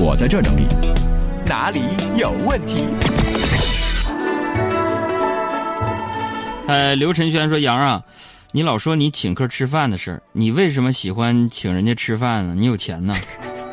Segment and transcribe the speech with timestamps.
[0.00, 0.66] 我在这整理，
[1.46, 1.80] 哪里
[2.16, 2.84] 有问题？
[6.66, 8.02] 呃，刘晨轩说：“杨啊，
[8.52, 12.54] 你老说你请客吃饭的事儿，你为什么喜欢请人家吃饭呢？
[12.56, 13.14] 你有钱呢？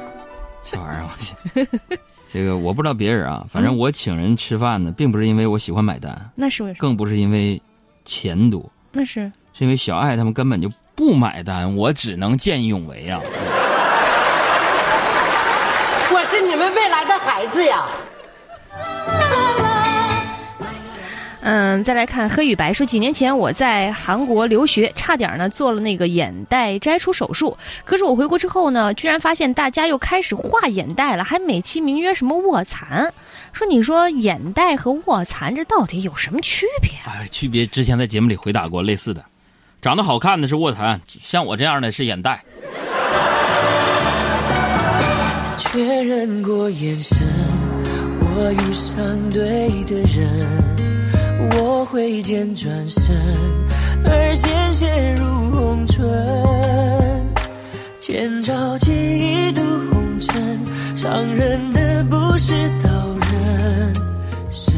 [0.63, 1.65] 这玩意儿，我
[2.31, 6.77] 这个我不知道别人啊，反正我请人吃饭呢，并不是因为我喜欢买单，那是为什么？
[6.79, 7.59] 更不是因为
[8.05, 13.19] 钱多，那是是因为小爱他们根本就不买单，我只能见义勇为啊。
[16.11, 17.87] 我是你们未来的孩子呀。”
[21.41, 27.57] 嗯，再来看黑与白说，几年前我在韩国留学，差点呢做了那个眼袋摘除手术。
[27.85, 33.13] 可是我回国之后呢，居然发现大家又开始画眼袋了，还美其名曰什么卧蚕。
[33.53, 36.91] 说你说眼袋和卧蚕这到底有什么区别？
[37.07, 39.23] 哎，区别之前在节目里回答过类似的，
[39.81, 42.43] 长得好看的是卧蚕，像我这样的是眼袋。
[45.71, 47.15] 确认过眼神，
[48.21, 53.15] 我遇上对的人，我挥剑转身，
[54.03, 56.03] 而鲜血如红唇，
[57.99, 59.61] 千朝记忆渡
[59.91, 60.59] 红尘，
[60.97, 62.89] 伤人的不是刀
[63.31, 63.93] 刃，
[64.49, 64.71] 是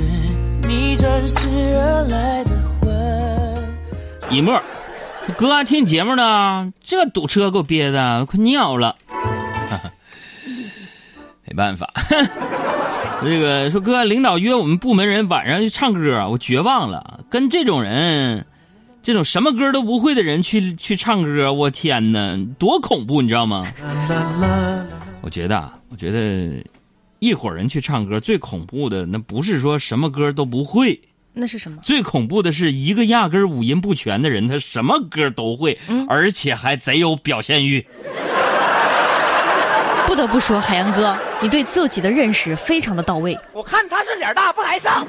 [0.68, 4.30] 你转世而来的魂。
[4.30, 4.62] 一沫，
[5.38, 8.98] 哥还听节目呢，这堵车给我憋的快尿了。
[11.52, 11.92] 没办法，
[13.22, 17.20] 这个说哥，领导约我们部门人晚上去唱歌，我绝望了。
[17.30, 18.46] 跟这种人，
[19.04, 23.68] 这种什么歌都不会的人去去唱歌，我天哪，多恐怖，你知道吗？
[25.20, 26.64] 我觉得啊，我觉得
[27.20, 31.02] 一伙人去唱歌最恐怖的，那不是说什么歌都不会，
[31.34, 31.80] 那是什么？
[31.84, 37.86] 最恐怖的是一个压根五音不全的人，他什么歌都会，而且还贼有表现欲。
[40.12, 43.40] 不得不说，海洋哥，你对自己的认识非常的到位。
[43.54, 45.08] 我看他是脸大不挨上。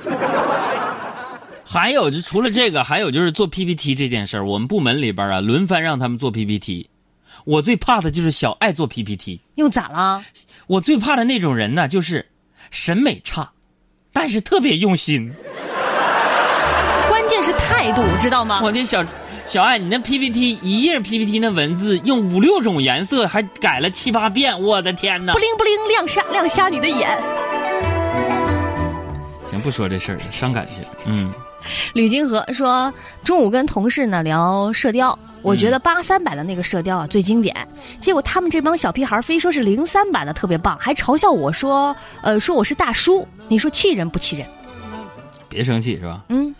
[1.64, 6.88] 还有，就除了这个，还有就是做 PPT 这件事儿，我们部门里边啊，轮番让他们做 PPT。
[7.44, 10.22] 我最怕的就是小爱做 PPT，又咋了？
[10.68, 12.24] 我最怕的那种人呢，就是
[12.70, 13.50] 审美差，
[14.12, 15.34] 但是特别用心。
[17.08, 18.60] 关键是态度，知道吗？
[18.62, 19.04] 我的小
[19.44, 25.32] 小爱，你那 PPT 一页 PPT 那文字用五六种颜色，还改了七八遍，我的天哪！
[25.32, 27.08] 不灵不灵，亮瞎亮瞎你的眼。
[29.50, 30.82] 行，不说这事儿了，伤感情。
[31.06, 31.30] 嗯，
[31.92, 32.92] 吕金河说，
[33.24, 37.54] 中午跟同事呢聊射雕，我觉得八三版的那个射雕啊最经典，
[38.00, 43.26] 结果他们这帮小屁孩非说是零三版的特别棒，还嘲笑我说，呃，说我是大叔。
[43.48, 44.46] 你说气人不气人？
[45.48, 46.22] 别生气是吧？
[46.30, 46.54] 嗯，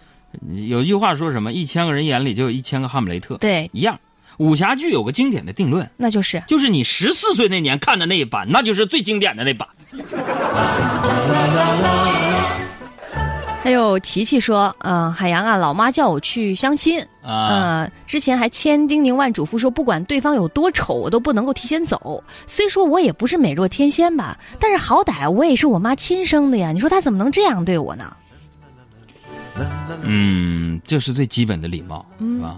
[0.69, 1.53] 有一句话说什么？
[1.53, 3.37] 一千个人眼里就有一千个哈姆雷特。
[3.37, 3.99] 对，一样。
[4.39, 9.69] 武侠剧有个经典的定论，那就是就是你十四岁那年看的那一版，那就是最经典的那版。
[13.63, 22.25] 还有琪琪说，嗯、海洋啊，老妈叫我去相亲，啊呃，之前还千叮咛万嘱咐说，不管对方有多丑，我都不能够提前走。
[22.49, 26.73] 虽说我也不是美若天仙吧，但是好歹我也是我妈亲生的呀。
[26.73, 28.17] 你说她怎么能这样对我呢？
[30.03, 32.57] 嗯，这是最基本的礼貌，是吧？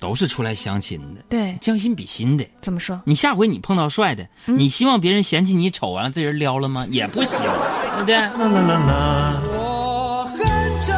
[0.00, 2.46] 都是出来相亲的，对，将心比心的。
[2.60, 3.00] 怎么说？
[3.04, 6.86] 你下回你碰到帅的，你希望别人嫌弃你丑，完了这人撩了吗？
[6.88, 7.46] 也不希望，
[7.96, 8.16] 对不对？
[9.56, 10.38] 我很
[10.80, 10.92] 丑，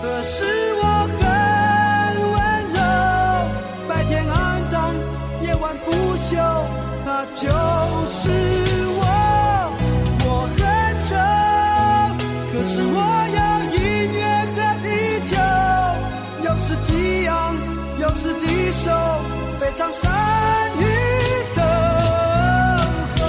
[0.00, 0.44] 可是
[0.82, 0.84] 我
[1.20, 1.22] 很
[2.32, 2.38] 温
[2.72, 2.80] 柔。
[3.86, 4.96] 白天暗淡，
[5.42, 6.38] 夜晚不休，
[7.04, 7.46] 那就
[8.06, 8.30] 是
[16.82, 17.56] 激昂，
[18.00, 18.90] 又是低首，
[19.58, 20.10] 非常善
[20.78, 20.84] 于
[21.54, 21.64] 等
[23.18, 23.22] 候。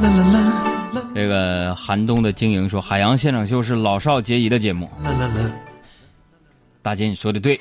[0.00, 1.02] 啦啦啦。
[1.14, 4.88] 这个寒冬的经营说，海洋现场秀是老少皆宜的节目。
[5.02, 5.50] 啦啦啦
[6.80, 7.58] 大姐，你说的对。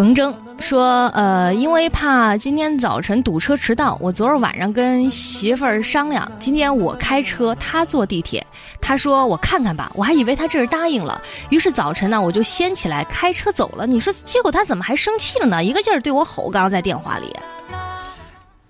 [0.00, 8.42] 冯征说，呃，因为怕今天早晨堵车迟到，我昨儿晚上跟媳妇儿商量，今天我开车，她坐地铁。
[8.80, 11.20] 他说我看看吧，我还以为他这是答应了。
[11.50, 13.86] 于是早晨呢，我就先起来开车走了。
[13.86, 15.62] 你说，结果他怎么还生气了呢？
[15.62, 17.26] 一个劲儿对我吼，刚刚在电话里。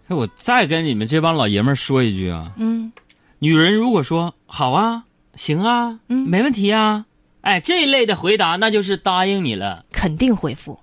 [0.08, 2.90] 那我再跟你们这帮老爷们儿说一句啊，嗯，
[3.38, 5.04] 女人如果说好啊，
[5.36, 7.04] 行啊，嗯没问题啊，
[7.42, 9.84] 哎，这一类的回答那就是答应你了。
[9.92, 10.76] 肯定回复。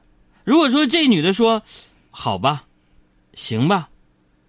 [0.47, 1.61] 如果说这女的说
[2.09, 2.63] ：“好吧，
[3.33, 3.89] 行吧，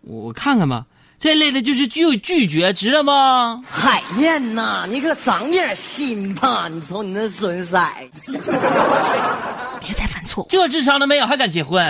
[0.03, 0.87] 我看看吧。”
[1.19, 3.61] 这类的就是拒拒绝，知道吗？
[3.69, 6.69] 海燕呐，你可长点心吧！
[6.69, 7.77] 你瞅你那损色，
[9.81, 11.85] 别再犯错，这智商都没有还敢结婚？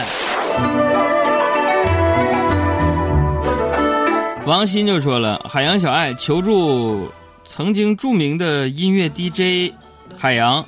[4.46, 7.11] 王鑫就说了：“海洋小爱求助
[7.44, 9.75] 曾经著名的音乐 DJ
[10.16, 10.64] 海洋，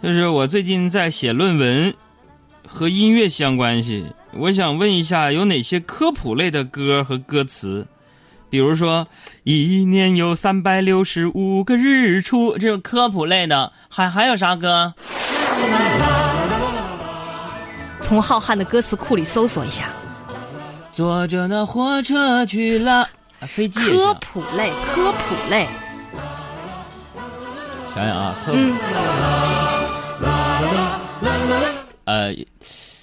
[0.00, 1.92] 就是我最近在写论文，
[2.66, 4.06] 和音乐相关系。
[4.32, 7.86] 我想问一下，有哪些科普类的歌和歌词？
[8.48, 9.06] 比如说
[9.44, 14.92] ‘一年有三百六十五个日出’这种科普类的，还还有啥歌？
[18.00, 19.86] 从浩瀚的歌词库里搜索一下，
[20.90, 23.02] 坐着那火车去了，
[23.38, 24.14] 啊飞机也科。
[24.20, 25.68] 普类，科普类，
[27.94, 28.58] 想想啊，科普。
[28.58, 28.76] 嗯，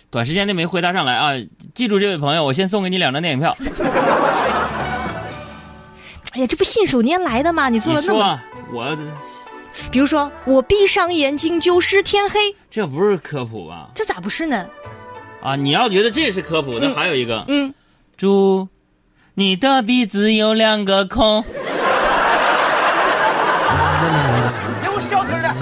[0.09, 1.31] 短时间内没回答上来啊！
[1.75, 3.56] 记住这位朋友，我先送给你两张电影票。
[6.33, 7.68] 哎呀，这不信手拈来的吗？
[7.69, 8.39] 你做了那么，
[8.71, 8.98] 我
[9.92, 12.39] 比如说我闭上眼睛就是天黑，
[12.69, 13.89] 这不是科普吧？
[13.94, 14.65] 这咋不是呢？
[15.42, 17.74] 啊，你要觉得这是科普，那嗯还有一个，嗯，
[18.15, 18.68] 猪
[19.36, 21.44] 你的鼻子有两个孔。
[24.86, 25.53] 有小哥的。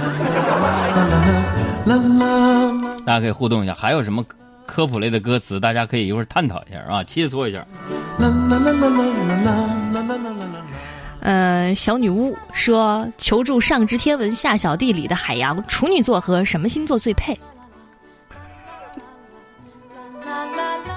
[3.05, 4.25] 大家可以互动一下，还有什么
[4.65, 5.59] 科普类的歌词？
[5.59, 7.65] 大家可以一会儿探讨一下啊，切磋一下。
[11.21, 17.37] 呃，小女巫说求助上知天文下晓地理的海洋，处女座和什么星座最配？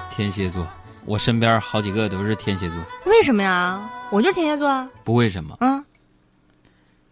[0.09, 0.67] 天蝎座，
[1.05, 3.89] 我身边好几个都是天蝎座，为什么呀？
[4.11, 4.89] 我就是天蝎座啊。
[5.03, 5.83] 不为什么，啊，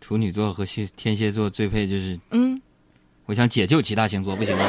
[0.02, 2.62] 处女座和蝎天蝎座最配就是，嗯，
[3.26, 4.64] 我想解救其他星座，不行吗？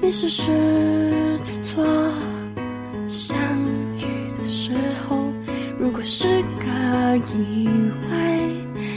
[0.00, 0.46] 你是狮
[1.42, 1.84] 子座。
[3.06, 3.38] 相
[3.96, 4.02] 遇
[4.36, 4.72] 的时
[5.08, 5.32] 候，
[5.78, 6.26] 如果是
[6.60, 7.68] 个意
[8.10, 8.50] 外，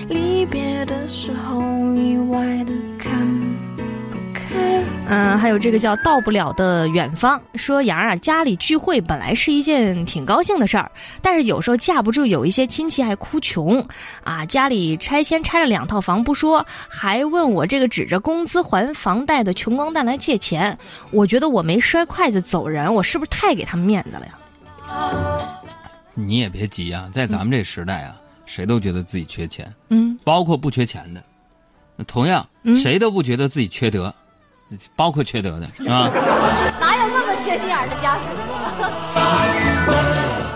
[0.09, 1.61] 离别的时候，
[1.95, 2.73] 意外的
[5.11, 5.15] 开。
[5.15, 10.89] 嗯，还有这个叫到不了的远方，说杨儿啊，家里聚会本来是一件挺高兴的事儿，
[11.21, 13.85] 但是有时候架不住有一些亲戚还哭穷，
[14.23, 20.77] 啊，家里拆迁拆了两套房不说，还问我这个指着工资还房贷的穷光蛋来借钱，
[21.11, 24.37] 我觉得我没摔筷子走人，我是不是太给他们面子了呀？
[26.13, 28.15] 你也别急啊，在咱们这时代啊，
[28.45, 31.23] 谁都觉得自己缺钱，嗯，包括不缺钱的。
[31.95, 34.13] 那同样，嗯谁都不觉得自己缺德，
[34.95, 36.09] 包括缺德的啊。
[36.79, 38.21] 哪有那么缺心眼的家属？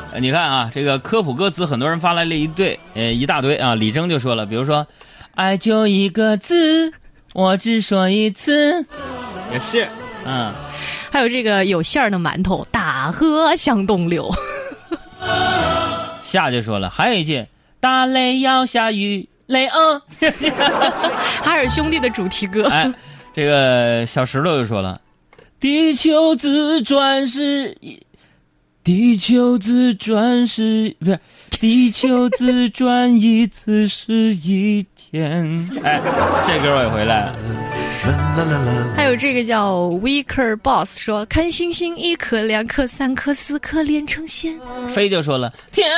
[0.13, 3.75] 呃你看啊，这个科普歌词，很多人发来了一对，呃，一大堆啊。
[3.75, 4.87] 李征就说了，比如说，
[5.35, 6.93] 爱就一个字，
[7.33, 8.85] 我只说一次，
[9.51, 9.89] 也是，
[10.23, 10.53] 嗯，
[11.11, 14.33] 还有这个有馅儿的馒头，大河向东流。
[16.21, 17.45] 夏就说了，还有一句，
[17.81, 20.01] 打雷要下雨，雷哦。
[21.43, 22.89] 海尔兄弟的主题歌，哎，
[23.35, 24.95] 这个小石头就说了，
[25.59, 28.01] 地球自转是一，
[28.81, 31.19] 地球自转是不是？
[31.59, 35.57] 地球自转一次是一天。
[35.83, 35.99] 哎，
[36.47, 37.35] 这歌我也回来了。
[38.95, 44.59] 还有这个叫 Weaker Boss 说，看星星一颗、两颗、三颗、四颗连成线。
[44.87, 45.89] 飞就说了，天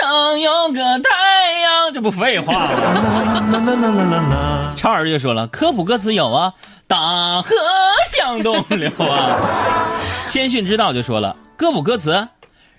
[0.00, 4.74] 上有个太阳，这不废话吗？
[4.76, 6.52] 超儿就说了，科普歌词有啊，
[6.86, 7.50] 大河
[8.10, 9.90] 向东流啊。
[10.28, 12.28] 谦逊之道就说了，科普歌词，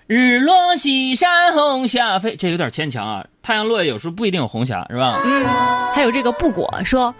[0.06, 3.24] 日落西山红霞飞，这有点牵强啊。
[3.42, 5.20] 太阳落下有时候不一定有红霞，是吧？
[5.24, 5.46] 嗯
[5.94, 7.12] 还有这个布果说，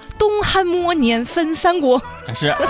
[0.51, 2.03] 汉末年分三国。
[2.35, 2.49] 是。
[2.57, 2.65] 东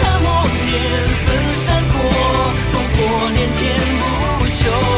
[0.00, 0.28] 汉末
[0.66, 0.74] 年
[1.24, 1.96] 分三国，
[2.72, 2.98] 烽火
[3.32, 3.62] 连天
[4.40, 4.97] 不休。